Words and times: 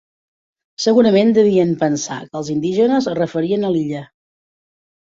Segurament 0.85 1.33
devien 1.39 1.75
pensar 1.83 2.19
que 2.31 2.41
els 2.43 2.51
indígenes 2.57 3.13
es 3.13 3.21
referien 3.23 3.71
a 3.71 3.75
l'illa. 3.79 4.07